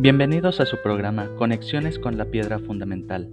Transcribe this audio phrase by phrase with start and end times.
[0.00, 3.28] Bienvenidos a su programa Conexiones con la Piedra Fundamental,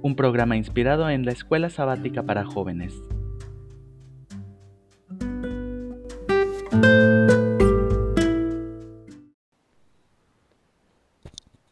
[0.00, 2.94] un programa inspirado en la Escuela Sabática para Jóvenes.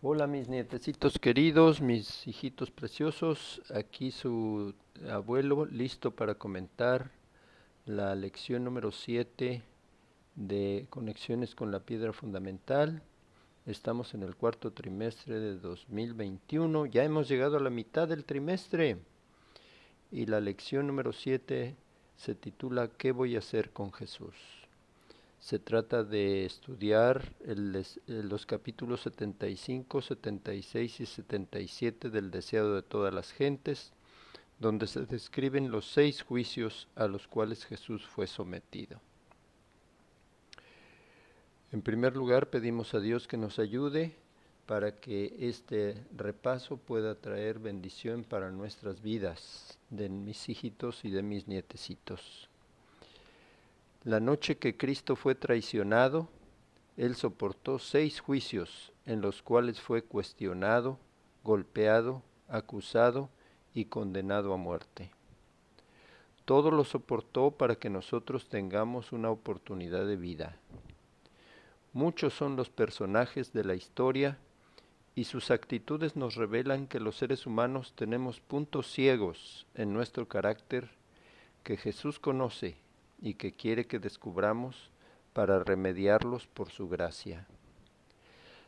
[0.03, 4.75] Hola mis nietecitos queridos, mis hijitos preciosos, aquí su
[5.11, 7.13] abuelo listo para comentar
[7.87, 9.63] la lección número 7
[10.35, 13.03] de Conexiones con la Piedra Fundamental.
[13.67, 16.85] Estamos en el cuarto trimestre de 2021.
[16.85, 18.99] Ya hemos llegado a la mitad del trimestre.
[20.13, 21.75] Y la lección número 7
[22.15, 24.35] se titula ¿Qué voy a hacer con Jesús?
[25.41, 27.33] Se trata de estudiar
[28.07, 33.95] los capítulos 75, 76 y 77 del deseado de todas las gentes,
[34.59, 39.01] donde se describen los seis juicios a los cuales Jesús fue sometido.
[41.75, 44.15] En primer lugar, pedimos a Dios que nos ayude
[44.65, 51.25] para que este repaso pueda traer bendición para nuestras vidas, de mis hijitos y de
[51.25, 52.49] mis nietecitos.
[54.05, 56.29] La noche que Cristo fue traicionado,
[56.97, 61.01] Él soportó seis juicios en los cuales fue cuestionado,
[61.43, 63.31] golpeado, acusado
[63.75, 65.11] y condenado a muerte.
[66.45, 70.57] Todo lo soportó para que nosotros tengamos una oportunidad de vida.
[71.95, 74.37] Muchos son los personajes de la historia
[75.15, 80.91] y sus actitudes nos revelan que los seres humanos tenemos puntos ciegos en nuestro carácter
[81.63, 82.75] que Jesús conoce
[83.23, 84.91] y que quiere que descubramos
[85.35, 87.47] para remediarlos por su gracia.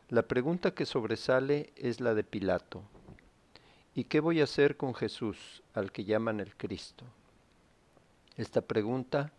[0.07, 2.81] La pregunta que sobresale es la de Pilato.
[3.93, 7.03] ¿Y qué voy a hacer con Jesús, al que llaman el Cristo?
[8.37, 9.33] Esta pregunta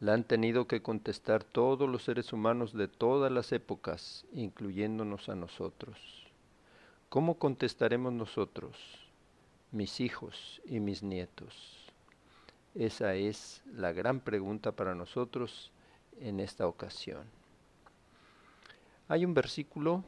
[0.00, 5.34] la han tenido que contestar todos los seres humanos de todas las épocas, incluyéndonos a
[5.34, 5.98] nosotros.
[7.10, 8.76] ¿Cómo contestaremos nosotros,
[9.72, 11.92] mis hijos y mis nietos?
[12.74, 15.70] Esa es la gran pregunta para nosotros
[16.18, 17.24] en esta ocasión.
[19.08, 20.02] Hay un versículo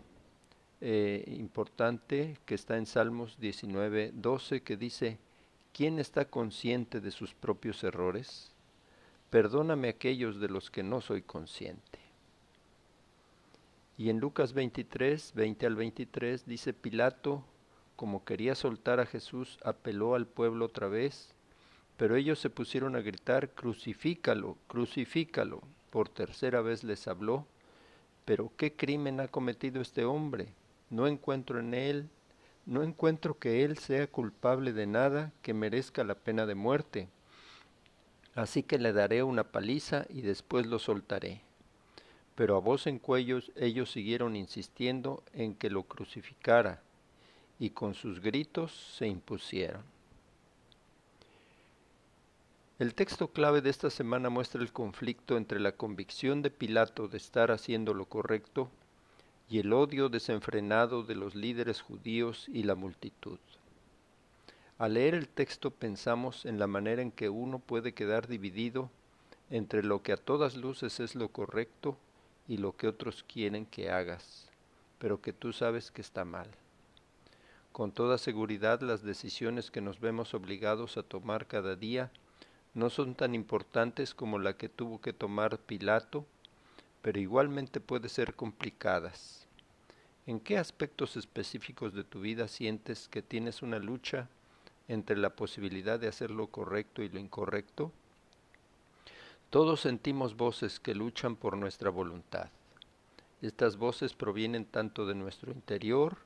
[0.81, 5.19] eh, importante que está en Salmos 19, 12 que dice,
[5.75, 8.53] ¿quién está consciente de sus propios errores?
[9.32, 11.98] Perdóname aquellos de los que no soy consciente.
[13.97, 17.42] Y en Lucas 23, 20 al 23 dice Pilato,
[17.97, 21.34] como quería soltar a Jesús, apeló al pueblo otra vez,
[21.97, 25.62] pero ellos se pusieron a gritar, crucifícalo, crucifícalo.
[25.88, 27.47] Por tercera vez les habló,
[28.26, 30.48] pero ¿qué crimen ha cometido este hombre?
[30.91, 32.10] No encuentro en él,
[32.66, 37.09] no encuentro que él sea culpable de nada que merezca la pena de muerte.
[38.34, 41.43] Así que le daré una paliza y después lo soltaré.
[42.34, 46.82] Pero a voz en cuellos ellos siguieron insistiendo en que lo crucificara,
[47.59, 49.82] y con sus gritos se impusieron.
[52.78, 57.19] El texto clave de esta semana muestra el conflicto entre la convicción de Pilato de
[57.19, 58.71] estar haciendo lo correcto
[59.48, 63.38] y el odio desenfrenado de los líderes judíos y la multitud.
[64.82, 68.91] Al leer el texto pensamos en la manera en que uno puede quedar dividido
[69.48, 71.97] entre lo que a todas luces es lo correcto
[72.48, 74.50] y lo que otros quieren que hagas,
[74.98, 76.48] pero que tú sabes que está mal.
[77.71, 82.10] Con toda seguridad las decisiones que nos vemos obligados a tomar cada día
[82.75, 86.26] no son tan importantes como la que tuvo que tomar Pilato,
[87.03, 89.47] pero igualmente pueden ser complicadas.
[90.26, 94.28] ¿En qué aspectos específicos de tu vida sientes que tienes una lucha
[94.92, 97.92] entre la posibilidad de hacer lo correcto y lo incorrecto?
[99.50, 102.48] Todos sentimos voces que luchan por nuestra voluntad.
[103.41, 106.19] Estas voces provienen tanto de nuestro interior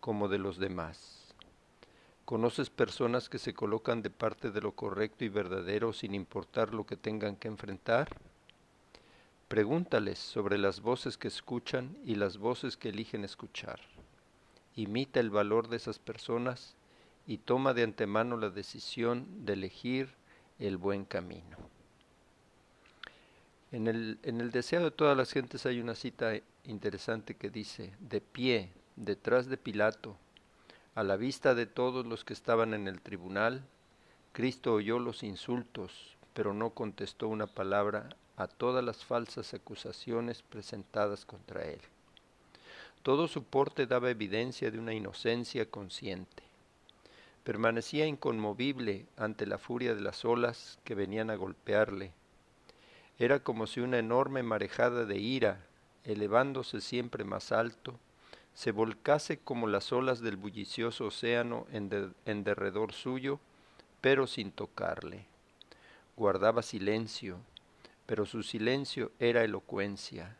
[0.00, 1.34] como de los demás.
[2.24, 6.86] ¿Conoces personas que se colocan de parte de lo correcto y verdadero sin importar lo
[6.86, 8.08] que tengan que enfrentar?
[9.48, 13.80] Pregúntales sobre las voces que escuchan y las voces que eligen escuchar.
[14.76, 16.76] Imita el valor de esas personas
[17.26, 20.14] y toma de antemano la decisión de elegir
[20.58, 21.56] el buen camino.
[23.72, 26.32] En el, en el deseo de todas las gentes hay una cita
[26.64, 30.16] interesante que dice, de pie, detrás de Pilato,
[30.94, 33.64] a la vista de todos los que estaban en el tribunal,
[34.32, 41.24] Cristo oyó los insultos, pero no contestó una palabra a todas las falsas acusaciones presentadas
[41.24, 41.80] contra él.
[43.02, 46.49] Todo su porte daba evidencia de una inocencia consciente
[47.44, 52.12] permanecía inconmovible ante la furia de las olas que venían a golpearle.
[53.18, 55.66] Era como si una enorme marejada de ira,
[56.04, 57.98] elevándose siempre más alto,
[58.54, 63.40] se volcase como las olas del bullicioso océano en, derredor suyo,
[64.00, 65.26] pero sin tocarle.
[66.16, 67.38] Guardaba silencio,
[68.06, 70.36] pero su silencio era elocuencia.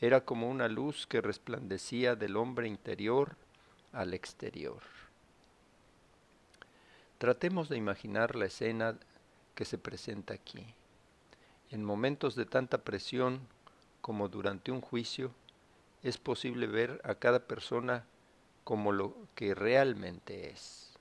[0.00, 3.36] Era como una luz que resplandecía del hombre interior
[3.92, 4.82] al exterior.
[7.22, 8.98] Tratemos de imaginar la escena
[9.54, 10.74] que se presenta aquí.
[11.70, 13.46] En momentos de tanta presión
[14.00, 15.30] como durante un juicio,
[16.02, 18.04] es posible ver a cada persona
[18.64, 20.94] como lo que realmente es.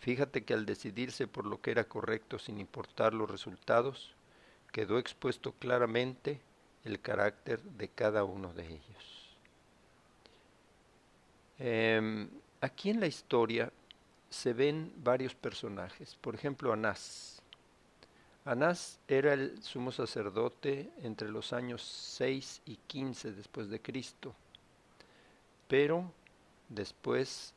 [0.00, 4.14] Fíjate que al decidirse por lo que era correcto sin importar los resultados,
[4.72, 6.40] quedó expuesto claramente
[6.82, 9.36] el carácter de cada uno de ellos.
[11.58, 12.30] Em,
[12.62, 13.70] aquí en la historia
[14.30, 16.16] se ven varios personajes.
[16.20, 17.40] Por ejemplo, Anás.
[18.44, 24.34] Anás era el sumo sacerdote entre los años 6 y 15 después de Cristo.
[25.68, 26.12] Pero
[26.68, 27.52] después,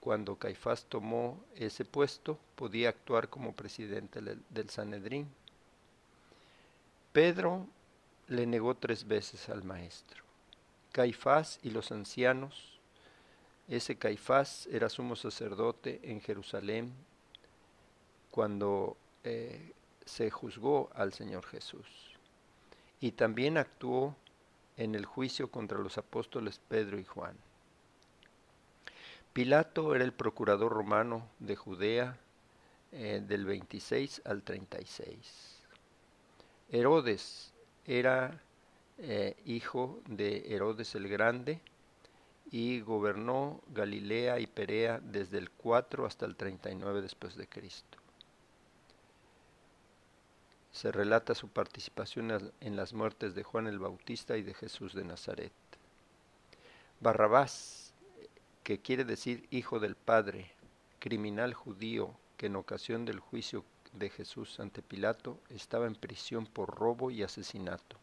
[0.00, 5.28] cuando Caifás tomó ese puesto, podía actuar como presidente del Sanedrín.
[7.12, 7.66] Pedro
[8.28, 10.22] le negó tres veces al maestro.
[10.92, 12.73] Caifás y los ancianos
[13.68, 16.92] ese Caifás era sumo sacerdote en Jerusalén
[18.30, 19.72] cuando eh,
[20.04, 21.86] se juzgó al Señor Jesús.
[23.00, 24.16] Y también actuó
[24.76, 27.36] en el juicio contra los apóstoles Pedro y Juan.
[29.32, 32.18] Pilato era el procurador romano de Judea
[32.92, 35.60] eh, del 26 al 36.
[36.70, 37.52] Herodes
[37.84, 38.40] era
[38.98, 41.60] eh, hijo de Herodes el Grande,
[42.56, 47.98] y gobernó Galilea y Perea desde el 4 hasta el 39 después de Cristo.
[50.70, 55.02] Se relata su participación en las muertes de Juan el Bautista y de Jesús de
[55.02, 55.52] Nazaret.
[57.00, 57.92] Barrabás,
[58.62, 60.52] que quiere decir hijo del Padre,
[61.00, 63.64] criminal judío que en ocasión del juicio
[63.94, 67.96] de Jesús ante Pilato estaba en prisión por robo y asesinato.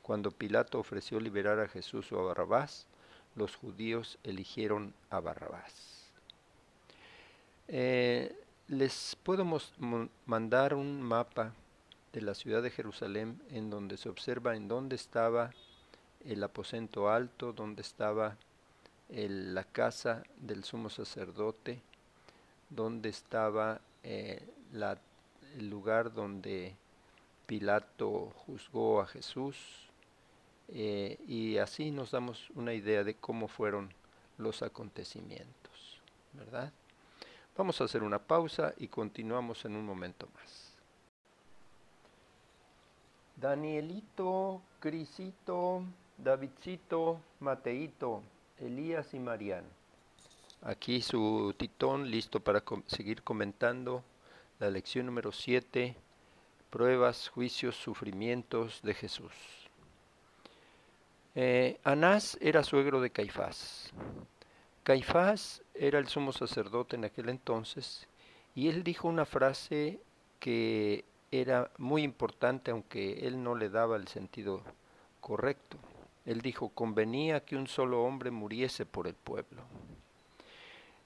[0.00, 2.86] Cuando Pilato ofreció liberar a Jesús o a Barrabás,
[3.34, 6.10] los judíos eligieron a Barrabás.
[7.68, 8.36] Eh,
[8.68, 9.46] les puedo
[10.26, 11.54] mandar un mapa
[12.12, 15.52] de la ciudad de Jerusalén en donde se observa en dónde estaba
[16.24, 18.36] el aposento alto, dónde estaba
[19.08, 21.80] la casa del sumo sacerdote,
[22.68, 24.42] dónde estaba eh,
[25.58, 26.76] el lugar donde
[27.46, 29.89] Pilato juzgó a Jesús,
[30.72, 33.92] eh, y así nos damos una idea de cómo fueron
[34.38, 36.00] los acontecimientos,
[36.32, 36.72] ¿verdad?
[37.56, 40.72] Vamos a hacer una pausa y continuamos en un momento más.
[43.36, 45.82] Danielito, Crisito,
[46.16, 48.22] Davidcito, Mateito,
[48.58, 49.64] Elías y Marián.
[50.62, 54.04] Aquí su titón listo para seguir comentando
[54.58, 55.96] la lección número 7,
[56.68, 59.59] pruebas, juicios, sufrimientos de Jesús.
[61.36, 63.92] Eh, Anás era suegro de Caifás.
[64.82, 68.08] Caifás era el sumo sacerdote en aquel entonces
[68.54, 70.00] y él dijo una frase
[70.40, 74.64] que era muy importante aunque él no le daba el sentido
[75.20, 75.76] correcto.
[76.26, 79.62] Él dijo, convenía que un solo hombre muriese por el pueblo.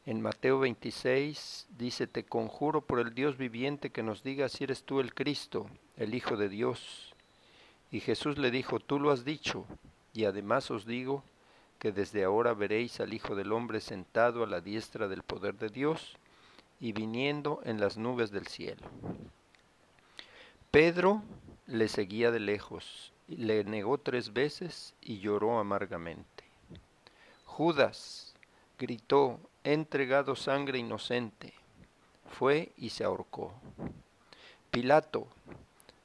[0.06, 4.84] En Mateo 26 dice, te conjuro por el Dios viviente que nos diga si eres
[4.84, 7.14] tú el Cristo, el Hijo de Dios.
[7.90, 9.66] Y Jesús le dijo, tú lo has dicho.
[10.14, 11.23] Y además os digo
[11.78, 15.68] que desde ahora veréis al Hijo del Hombre sentado a la diestra del poder de
[15.68, 16.16] Dios
[16.80, 18.87] y viniendo en las nubes del cielo.
[20.71, 21.23] Pedro
[21.66, 26.44] le seguía de lejos, le negó tres veces y lloró amargamente.
[27.44, 28.35] Judas
[28.78, 31.54] gritó, he entregado sangre inocente.
[32.28, 33.54] Fue y se ahorcó.
[34.71, 35.28] Pilato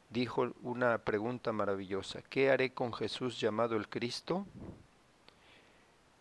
[0.10, 4.46] dijo una pregunta maravillosa, ¿qué haré con Jesús llamado el Cristo?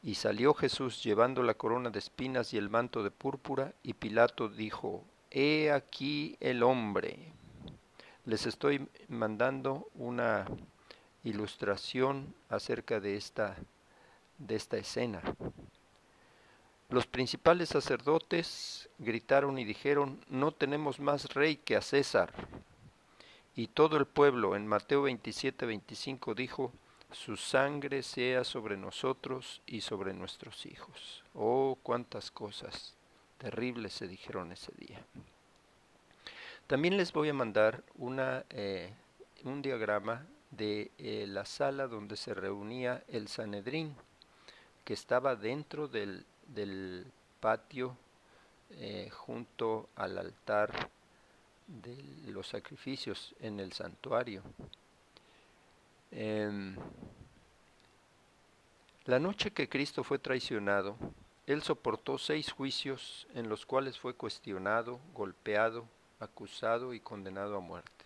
[0.02, 4.48] Y salió Jesús llevando la corona de espinas y el manto de púrpura, y Pilato
[4.48, 7.32] dijo, He aquí el hombre.
[8.24, 10.46] Les estoy mandando una
[11.24, 13.56] ilustración acerca de esta,
[14.38, 15.22] de esta escena.
[16.90, 22.32] Los principales sacerdotes gritaron y dijeron, No tenemos más rey que a César.
[23.58, 26.72] Y todo el pueblo en Mateo 27, 25 dijo,
[27.10, 31.24] su sangre sea sobre nosotros y sobre nuestros hijos.
[31.34, 32.94] Oh, cuántas cosas
[33.36, 35.04] terribles se dijeron ese día.
[36.68, 38.94] También les voy a mandar una, eh,
[39.42, 43.96] un diagrama de eh, la sala donde se reunía el Sanedrín,
[44.84, 47.10] que estaba dentro del, del
[47.40, 47.96] patio
[48.70, 50.90] eh, junto al altar
[51.68, 51.96] de
[52.32, 54.42] los sacrificios en el santuario.
[56.10, 56.74] Em,
[59.04, 60.96] la noche que Cristo fue traicionado,
[61.46, 65.86] Él soportó seis juicios en los cuales fue cuestionado, golpeado,
[66.20, 68.04] acusado y condenado a muerte.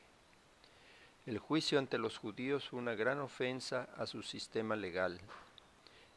[1.25, 5.21] El juicio ante los judíos fue una gran ofensa a su sistema legal,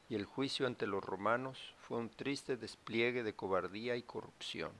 [0.10, 4.72] y el juicio ante los romanos fue un triste despliegue de cobardía y corrupción.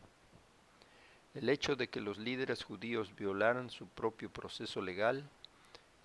[1.36, 5.30] El hecho de que los líderes judíos violaran su propio proceso legal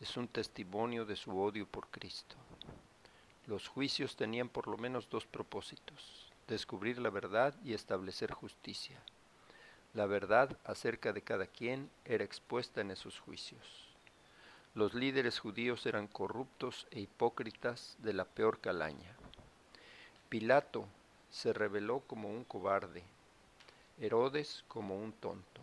[0.00, 2.34] es un testimonio de su odio por Cristo.
[3.46, 8.98] Los juicios tenían por lo menos dos propósitos, descubrir la verdad y establecer justicia.
[9.94, 13.86] La verdad acerca de cada quien era expuesta en esos juicios.
[14.74, 19.14] Los líderes judíos eran corruptos e hipócritas de la peor calaña.
[20.28, 20.88] Pilato
[21.30, 23.04] se reveló como un cobarde,
[24.00, 25.60] Herodes como un tonto.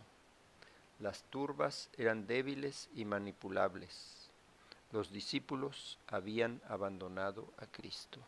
[0.99, 4.29] Las turbas eran débiles y manipulables.
[4.91, 8.19] Los discípulos habían abandonado a Cristo.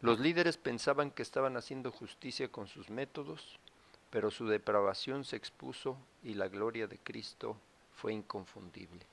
[0.00, 3.58] Los líderes pensaban que estaban haciendo justicia con sus métodos,
[4.10, 7.56] pero su depravación se expuso y la gloria de Cristo
[7.94, 9.06] fue inconfundible.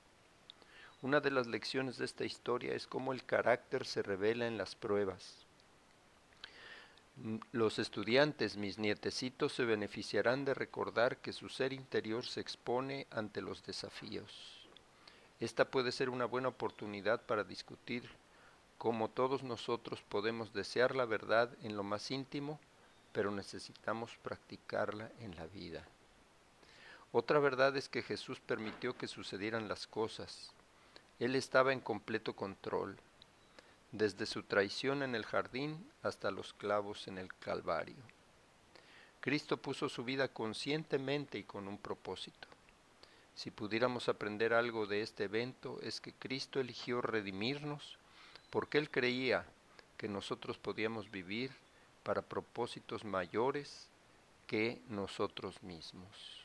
[1.02, 4.74] Una de las lecciones de esta historia es cómo el carácter se revela en las
[4.74, 5.47] pruebas.
[7.50, 13.42] Los estudiantes, mis nietecitos, se beneficiarán de recordar que su ser interior se expone ante
[13.42, 14.68] los desafíos.
[15.40, 18.08] Esta puede ser una buena oportunidad para discutir
[18.78, 22.60] cómo todos nosotros podemos desear la verdad en lo más íntimo,
[23.12, 25.84] pero necesitamos practicarla en la vida.
[27.10, 30.52] Otra verdad es que Jesús permitió que sucedieran las cosas.
[31.18, 32.96] Él estaba en completo control
[33.92, 37.96] desde su traición en el jardín hasta los clavos en el Calvario.
[39.20, 42.48] Cristo puso su vida conscientemente y con un propósito.
[43.34, 47.98] Si pudiéramos aprender algo de este evento es que Cristo eligió redimirnos
[48.50, 49.46] porque Él creía
[49.96, 51.50] que nosotros podíamos vivir
[52.02, 53.88] para propósitos mayores
[54.46, 56.42] que nosotros mismos.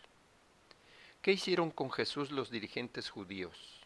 [1.21, 3.79] ¿Qué hicieron con Jesús los dirigentes judíos?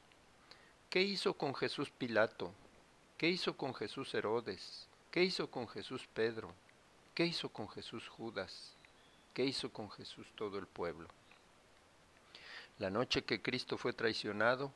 [0.89, 2.51] ¿Qué hizo con Jesús Pilato,
[3.17, 4.85] ¿Qué hizo con Jesús Herodes?
[5.09, 6.53] ¿Qué hizo con Jesús Pedro?
[7.15, 8.73] ¿Qué hizo con Jesús Judas?
[9.33, 11.07] ¿Qué hizo con Jesús todo el pueblo?
[12.77, 14.71] La noche que Cristo fue traicionado,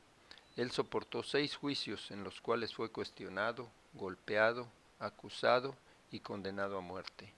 [0.58, 4.68] Él soportó seis juicios en los cuales fue cuestionado, golpeado,
[4.98, 5.76] acusado
[6.12, 7.32] y condenado a muerte.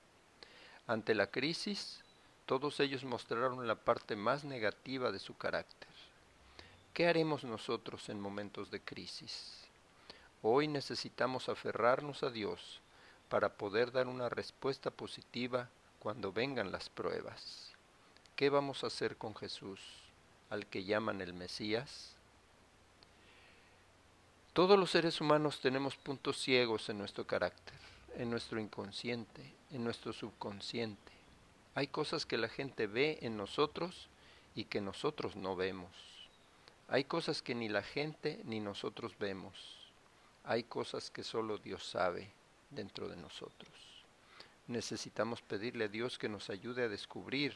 [0.88, 2.02] Ante la crisis,
[2.46, 5.90] todos ellos mostraron la parte más negativa de su carácter.
[6.94, 9.64] ¿Qué haremos nosotros en momentos de crisis?
[10.46, 12.82] Hoy necesitamos aferrarnos a Dios
[13.30, 15.70] para poder dar una respuesta positiva
[16.00, 17.72] cuando vengan las pruebas.
[18.36, 19.80] ¿Qué vamos a hacer con Jesús,
[20.50, 22.18] al que llaman el Mesías?
[24.52, 27.80] Todos los seres humanos tenemos puntos ciegos en nuestro carácter,
[28.18, 31.14] en nuestro inconsciente, en nuestro subconsciente.
[31.74, 34.10] Hay cosas que la gente ve en nosotros
[34.56, 35.90] y que nosotros no vemos.
[36.90, 39.83] Hay cosas que ni la gente ni nosotros vemos
[40.44, 42.32] hay cosas que solo Dios sabe
[42.70, 43.72] dentro de nosotros.
[44.68, 47.54] Necesitamos pedirle a Dios que nos ayude a descubrir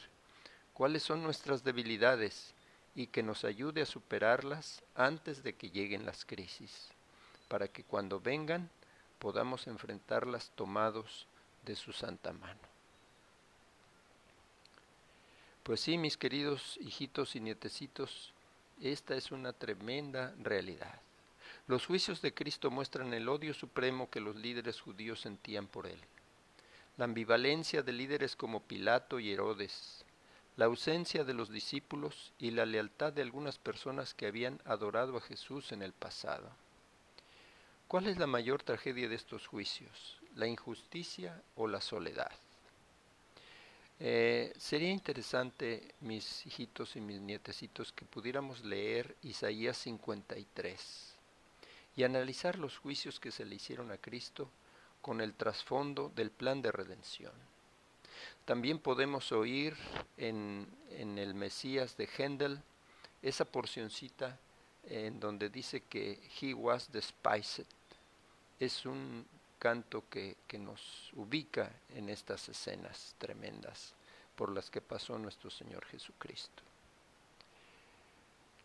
[0.74, 2.54] cuáles son nuestras debilidades
[2.94, 6.88] y que nos ayude a superarlas antes de que lleguen las crisis,
[7.48, 8.70] para que cuando vengan
[9.18, 11.26] podamos enfrentarlas tomados
[11.64, 12.60] de su santa mano.
[15.62, 18.32] Pues sí, mis queridos hijitos y nietecitos,
[18.80, 21.00] esta es una tremenda realidad.
[21.68, 26.00] Los juicios de Cristo muestran el odio supremo que los líderes judíos sentían por él,
[26.96, 30.02] la ambivalencia de líderes como Pilato y Herodes,
[30.56, 35.20] la ausencia de los discípulos y la lealtad de algunas personas que habían adorado a
[35.20, 36.50] Jesús en el pasado.
[37.86, 40.16] ¿Cuál es la mayor tragedia de estos juicios?
[40.36, 42.32] ¿La injusticia o la soledad?
[44.00, 51.17] Eh, sería interesante, mis hijitos y mis nietecitos, que pudiéramos leer Isaías 53
[51.98, 54.48] y analizar los juicios que se le hicieron a Cristo
[55.02, 57.32] con el trasfondo del plan de redención.
[58.44, 59.76] También podemos oír
[60.16, 62.60] en, en el Mesías de Händel
[63.20, 64.38] esa porcioncita
[64.84, 67.66] en donde dice que He was despised.
[68.60, 69.26] Es un
[69.58, 73.92] canto que, que nos ubica en estas escenas tremendas
[74.36, 76.62] por las que pasó nuestro Señor Jesucristo.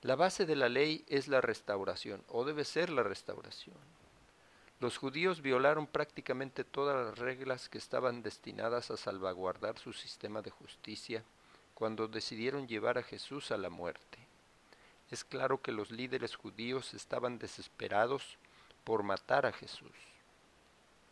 [0.03, 3.77] La base de la ley es la restauración, o debe ser la restauración.
[4.81, 10.51] Los judíos violaron prácticamente todas las reglas que estaban destinadas a salvaguardar su sistema de
[10.51, 11.23] justicia
[11.73, 14.17] cuando decidieron llevar a Jesús a la muerte.
[15.09, 18.37] Es claro que los líderes judíos estaban desesperados
[18.83, 19.95] por matar a Jesús.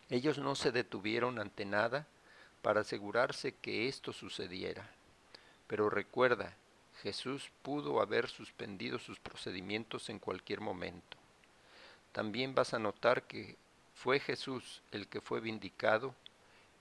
[0.10, 2.08] Ellos no se detuvieron ante nada
[2.62, 4.90] para asegurarse que esto sucediera.
[5.68, 6.58] Pero recuerda,
[7.02, 11.18] Jesús pudo haber suspendido sus procedimientos en cualquier momento.
[12.12, 13.58] También vas a notar que
[13.96, 16.14] fue Jesús el que fue vindicado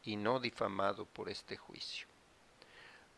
[0.04, 2.06] y no difamado por este juicio.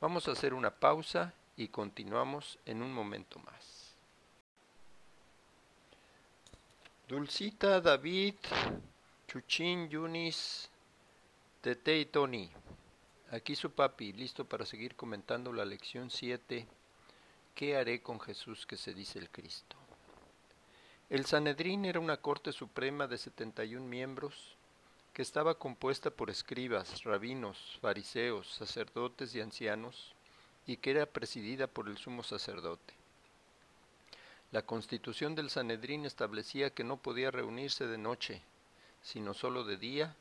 [0.01, 3.95] Vamos a hacer una pausa y continuamos en un momento más.
[7.09, 8.37] Dulcita, David,
[9.27, 10.71] Chuchín, Yunis,
[11.61, 12.51] Tete y Tony.
[13.33, 16.67] Aquí su papi, listo para seguir comentando la lección 7.
[17.55, 19.77] ¿Qué haré con Jesús que se dice el Cristo?
[21.11, 24.57] El Sanedrín era una corte suprema de 71 miembros
[25.13, 30.15] que estaba compuesta por escribas, rabinos, fariseos, sacerdotes y ancianos,
[30.67, 32.95] y que era presidida por el sumo sacerdote.
[34.53, 38.43] La constitución del Sanedrín establecía que no podía reunirse de noche,
[39.03, 40.17] sino solo de día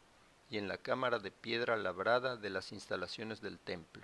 [0.50, 4.03] y en la cámara de piedra labrada de las instalaciones del templo.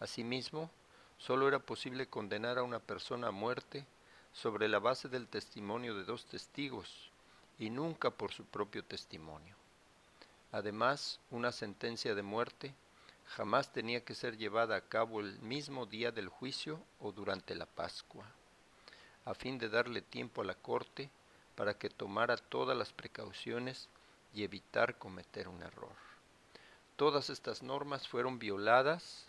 [0.00, 0.70] Asimismo,
[1.18, 3.86] solo era posible condenar a una persona a muerte
[4.32, 7.10] sobre la base del testimonio de dos testigos
[7.58, 9.56] y nunca por su propio testimonio.
[10.52, 12.74] Además, una sentencia de muerte
[13.26, 17.66] jamás tenía que ser llevada a cabo el mismo día del juicio o durante la
[17.66, 18.24] Pascua,
[19.24, 21.10] a fin de darle tiempo a la corte
[21.56, 23.88] para que tomara todas las precauciones
[24.34, 25.96] y evitar cometer un error.
[26.96, 29.26] Todas estas normas fueron violadas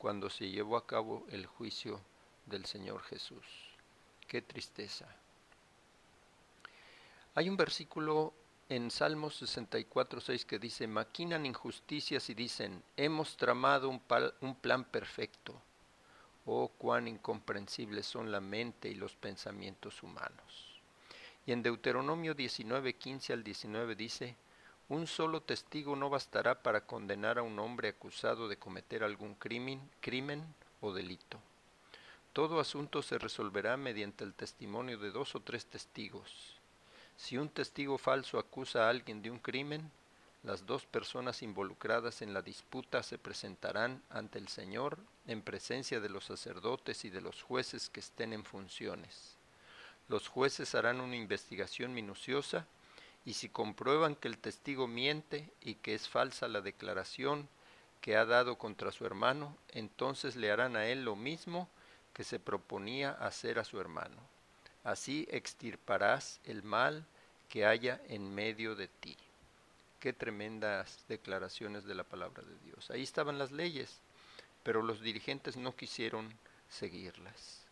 [0.00, 2.00] cuando se llevó a cabo el juicio
[2.46, 3.44] del Señor Jesús.
[4.26, 5.06] Qué tristeza.
[7.34, 8.32] Hay un versículo
[8.70, 14.00] en Salmos 64, 6 que dice, maquinan injusticias y dicen, hemos tramado un,
[14.40, 15.60] un plan perfecto.
[16.46, 20.80] Oh, cuán incomprensibles son la mente y los pensamientos humanos.
[21.44, 24.34] Y en Deuteronomio 19, 15 al 19 dice,
[24.90, 29.80] un solo testigo no bastará para condenar a un hombre acusado de cometer algún crimen,
[30.00, 30.44] crimen
[30.80, 31.38] o delito.
[32.32, 36.56] Todo asunto se resolverá mediante el testimonio de dos o tres testigos.
[37.16, 39.92] Si un testigo falso acusa a alguien de un crimen,
[40.42, 44.98] las dos personas involucradas en la disputa se presentarán ante el Señor
[45.28, 49.36] en presencia de los sacerdotes y de los jueces que estén en funciones.
[50.08, 52.66] Los jueces harán una investigación minuciosa
[53.30, 57.48] y si comprueban que el testigo miente y que es falsa la declaración
[58.00, 61.68] que ha dado contra su hermano, entonces le harán a él lo mismo
[62.12, 64.16] que se proponía hacer a su hermano.
[64.82, 67.06] Así extirparás el mal
[67.48, 69.16] que haya en medio de ti.
[70.00, 72.90] Qué tremendas declaraciones de la palabra de Dios.
[72.90, 74.00] Ahí estaban las leyes,
[74.64, 76.36] pero los dirigentes no quisieron
[76.68, 77.69] seguirlas.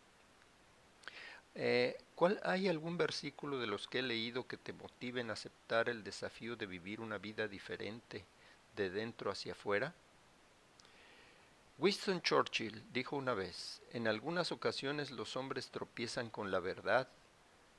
[1.55, 5.89] Eh, ¿cuál, ¿Hay algún versículo de los que he leído que te motiven a aceptar
[5.89, 8.23] el desafío de vivir una vida diferente
[8.75, 9.93] de dentro hacia afuera?
[11.77, 17.07] Winston Churchill dijo una vez, en algunas ocasiones los hombres tropiezan con la verdad,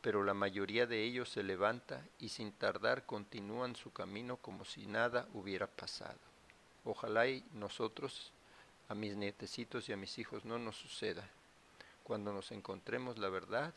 [0.00, 4.86] pero la mayoría de ellos se levanta y sin tardar continúan su camino como si
[4.86, 6.18] nada hubiera pasado.
[6.84, 8.32] Ojalá y nosotros,
[8.88, 11.28] a mis nietecitos y a mis hijos no nos suceda.
[12.10, 13.72] Cuando nos encontremos la verdad,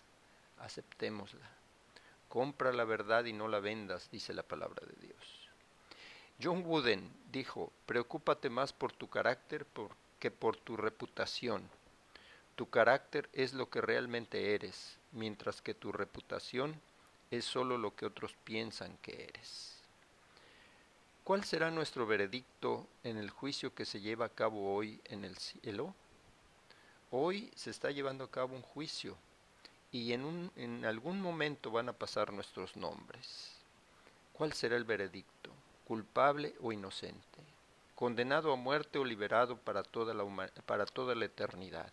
[0.58, 1.48] aceptémosla.
[2.30, 5.50] Compra la verdad y no la vendas, dice la palabra de Dios.
[6.42, 9.68] John Wooden dijo, preocúpate más por tu carácter,
[10.18, 11.70] que por tu reputación.
[12.56, 16.82] Tu carácter es lo que realmente eres, mientras que tu reputación
[17.30, 19.80] es solo lo que otros piensan que eres.
[21.24, 25.38] ¿Cuál será nuestro veredicto en el juicio que se lleva a cabo hoy en el
[25.38, 25.94] cielo?
[27.16, 29.16] Hoy se está llevando a cabo un juicio
[29.92, 33.52] y en, algún momento van a pasar nuestros nombres.
[34.34, 35.52] ¿Cuál será el veredicto?
[35.86, 37.54] ¿Culpable o inocente?
[37.94, 40.26] condenado a muerte o liberado para toda la,
[40.66, 41.92] para toda la eternidad.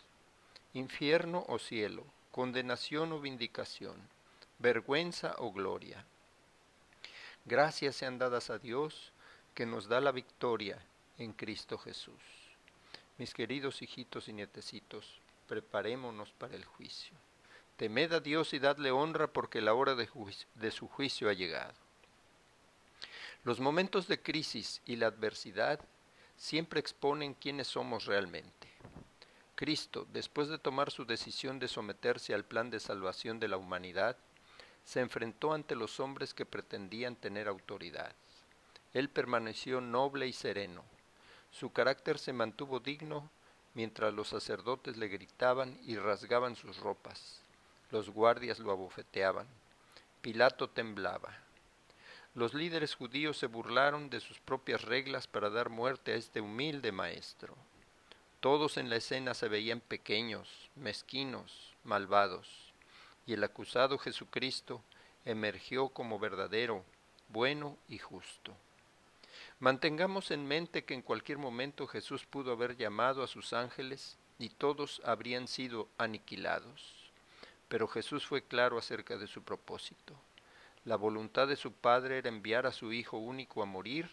[0.73, 4.09] Infierno o cielo, condenación o vindicación,
[4.59, 6.03] vergüenza o gloria.
[7.45, 9.13] Gracias sean dadas a Dios
[9.55, 10.83] que nos da la victoria
[11.19, 12.40] en Cristo Jesús.
[13.21, 17.13] Mis queridos hijitos y nietecitos, preparémonos para el juicio.
[17.77, 20.09] Temed a Dios y dadle honra porque la hora de,
[20.55, 21.75] de su juicio ha llegado.
[23.45, 25.81] Los momentos de crisis y la adversidad
[26.39, 28.69] siempre exponen quiénes somos realmente.
[29.55, 34.17] Cristo, después de tomar su decisión de someterse al plan de salvación de la humanidad,
[34.83, 38.15] se enfrentó ante los hombres que pretendían tener autoridad.
[38.95, 40.83] Él permaneció noble y sereno.
[41.51, 43.31] Su carácter se mantuvo digno
[43.75, 47.41] mientras los sacerdotes le gritaban y rasgaban sus ropas.
[47.91, 49.47] Los guardias lo abofeteaban.
[50.21, 51.37] Pilato temblaba.
[52.35, 56.93] Los líderes judíos se burlaron de sus propias reglas para dar muerte a este humilde
[56.93, 57.57] maestro.
[58.39, 62.73] Todos en la escena se veían pequeños, mezquinos, malvados,
[63.27, 64.83] y el acusado Jesucristo
[65.25, 66.85] emergió como verdadero,
[67.29, 68.57] bueno y justo.
[69.61, 74.49] Mantengamos en mente que en cualquier momento Jesús pudo haber llamado a sus ángeles y
[74.49, 77.13] todos habrían sido aniquilados.
[77.69, 80.15] Pero Jesús fue claro acerca de su propósito.
[80.87, 84.09] La voluntad de su Padre era enviar a su Hijo único a morir,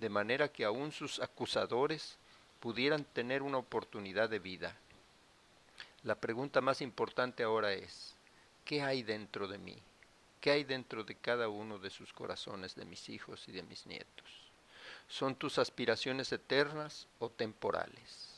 [0.00, 2.18] de manera que aun sus acusadores
[2.58, 4.76] pudieran tener una oportunidad de vida.
[6.02, 8.16] La pregunta más importante ahora es,
[8.64, 9.76] ¿qué hay dentro de mí?
[10.40, 13.86] ¿Qué hay dentro de cada uno de sus corazones, de mis hijos y de mis
[13.86, 14.49] nietos?
[15.10, 18.30] ¿Son tus aspiraciones eternas o temporales?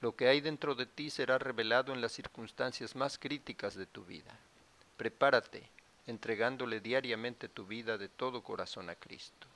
[0.00, 4.04] Lo que hay dentro de ti será revelado en las circunstancias más críticas de tu
[4.06, 4.34] vida.
[4.96, 5.68] Prepárate,
[6.06, 9.46] entregándole diariamente tu vida de todo corazón a Cristo.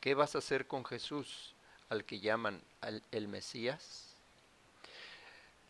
[0.00, 1.52] ¿Qué vas a hacer con Jesús,
[1.90, 2.62] al que llaman
[3.12, 4.14] el Mesías?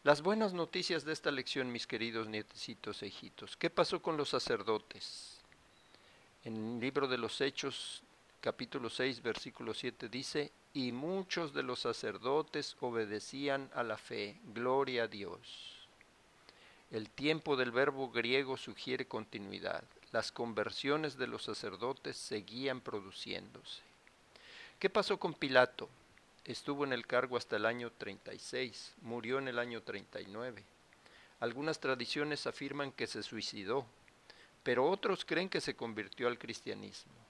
[0.05, 3.57] Las buenas noticias de esta lección, mis queridos nietecitos e hijitos.
[3.57, 5.38] ¿Qué pasó con los sacerdotes?
[6.45, 8.03] En el libro de los Hechos
[8.46, 15.02] capítulo 6, versículo 7 dice, y muchos de los sacerdotes obedecían a la fe, gloria
[15.02, 15.88] a Dios.
[16.92, 19.82] El tiempo del verbo griego sugiere continuidad.
[20.12, 23.82] Las conversiones de los sacerdotes seguían produciéndose.
[24.78, 25.88] ¿Qué pasó con Pilato?
[26.44, 30.62] Estuvo en el cargo hasta el año 36, murió en el año 39.
[31.40, 33.87] Algunas tradiciones afirman que se suicidó,
[34.62, 37.26] pero otros creen que se convirtió al cristianismo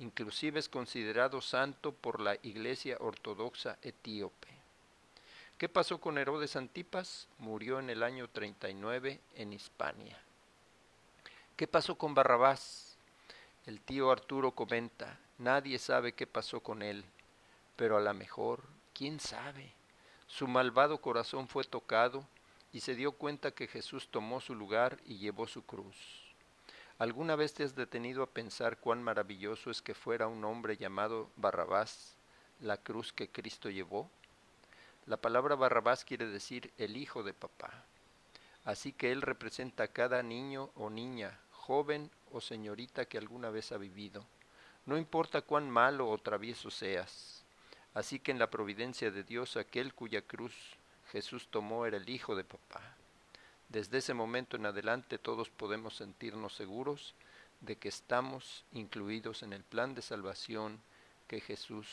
[0.00, 4.48] inclusive es considerado santo por la Iglesia Ortodoxa etíope.
[5.58, 7.28] ¿Qué pasó con Herodes Antipas?
[7.38, 10.18] Murió en el año 39 en Hispania.
[11.54, 12.96] ¿Qué pasó con Barrabás?
[13.66, 17.04] El tío Arturo comenta, nadie sabe qué pasó con él,
[17.76, 18.62] pero a lo mejor,
[18.94, 19.70] ¿quién sabe?
[20.26, 22.24] Su malvado corazón fue tocado
[22.72, 26.29] y se dio cuenta que Jesús tomó su lugar y llevó su cruz.
[27.00, 31.30] ¿Alguna vez te has detenido a pensar cuán maravilloso es que fuera un hombre llamado
[31.36, 32.18] Barrabás
[32.60, 34.10] la cruz que Cristo llevó?
[35.06, 37.86] La palabra Barrabás quiere decir el hijo de papá.
[38.66, 43.72] Así que él representa a cada niño o niña, joven o señorita que alguna vez
[43.72, 44.26] ha vivido.
[44.84, 47.46] No importa cuán malo o travieso seas.
[47.94, 50.52] Así que en la providencia de Dios aquel cuya cruz
[51.12, 52.99] Jesús tomó era el hijo de papá.
[53.70, 57.14] Desde ese momento en adelante todos podemos sentirnos seguros
[57.60, 60.80] de que estamos incluidos en el plan de salvación
[61.28, 61.86] que Jesús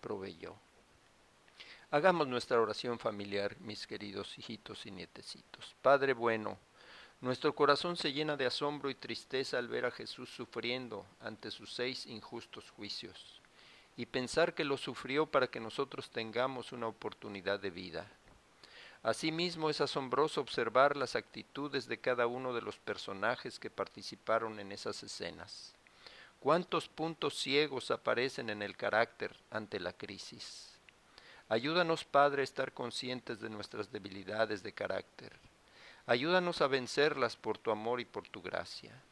[0.00, 0.54] proveyó.
[1.90, 5.74] Hagamos nuestra oración familiar, mis queridos hijitos y nietecitos.
[5.82, 6.56] Padre bueno,
[7.20, 11.72] nuestro corazón se llena de asombro y tristeza al ver a Jesús sufriendo ante sus
[11.72, 13.40] seis injustos juicios
[13.96, 18.08] y pensar que lo sufrió para que nosotros tengamos una oportunidad de vida.
[19.04, 24.72] Asimismo es asombroso observar las actitudes de cada uno de los personajes que participaron en
[24.72, 25.74] esas escenas.
[26.40, 30.70] ¿Cuántos puntos ciegos aparecen en el carácter ante la crisis?
[31.50, 35.34] Ayúdanos, Padre, a estar conscientes de nuestras debilidades de carácter.
[36.06, 39.02] Ayúdanos a vencerlas por tu amor y por tu gracia.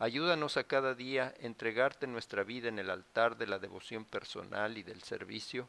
[0.00, 4.82] Ayúdanos a cada día entregarte nuestra vida en el altar de la devoción personal y
[4.82, 5.68] del servicio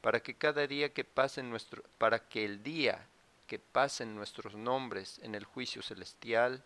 [0.00, 1.06] para que cada día que
[1.42, 3.06] nuestro, para que el día
[3.46, 6.62] que pasen nuestros nombres en el juicio celestial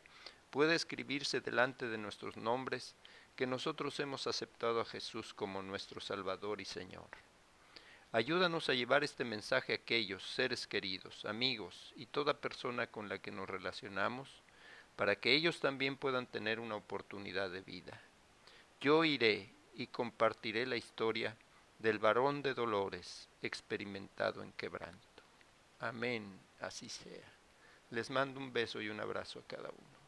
[0.51, 2.95] pueda escribirse delante de nuestros nombres
[3.37, 7.09] que nosotros hemos aceptado a Jesús como nuestro Salvador y Señor.
[8.13, 13.19] Ayúdanos a llevar este mensaje a aquellos seres queridos, amigos y toda persona con la
[13.19, 14.29] que nos relacionamos,
[14.97, 18.01] para que ellos también puedan tener una oportunidad de vida.
[18.81, 21.37] Yo iré y compartiré la historia
[21.81, 25.23] del varón de dolores experimentado en quebranto.
[25.81, 27.33] Amén, así sea.
[27.91, 30.00] Les mando un beso y un abrazo a cada uno.